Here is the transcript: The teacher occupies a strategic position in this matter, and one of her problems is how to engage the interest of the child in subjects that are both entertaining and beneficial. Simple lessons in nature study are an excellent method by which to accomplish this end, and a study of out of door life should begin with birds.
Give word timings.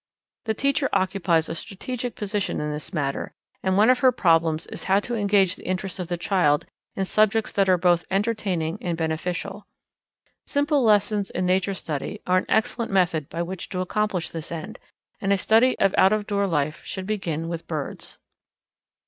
The 0.45 0.55
teacher 0.55 0.89
occupies 0.93 1.47
a 1.47 1.53
strategic 1.53 2.15
position 2.15 2.59
in 2.59 2.71
this 2.71 2.91
matter, 2.91 3.35
and 3.61 3.77
one 3.77 3.91
of 3.91 3.99
her 3.99 4.11
problems 4.11 4.65
is 4.65 4.85
how 4.85 4.99
to 5.01 5.13
engage 5.13 5.55
the 5.55 5.67
interest 5.67 5.99
of 5.99 6.07
the 6.07 6.17
child 6.17 6.65
in 6.95 7.05
subjects 7.05 7.51
that 7.51 7.69
are 7.69 7.77
both 7.77 8.07
entertaining 8.09 8.79
and 8.81 8.97
beneficial. 8.97 9.67
Simple 10.43 10.83
lessons 10.83 11.29
in 11.29 11.45
nature 11.45 11.75
study 11.75 12.19
are 12.25 12.37
an 12.39 12.47
excellent 12.49 12.89
method 12.91 13.29
by 13.29 13.43
which 13.43 13.69
to 13.69 13.79
accomplish 13.79 14.31
this 14.31 14.51
end, 14.51 14.79
and 15.19 15.31
a 15.31 15.37
study 15.37 15.77
of 15.77 15.93
out 15.99 16.13
of 16.13 16.25
door 16.25 16.47
life 16.47 16.83
should 16.83 17.05
begin 17.05 17.47
with 17.47 17.67
birds. 17.67 18.17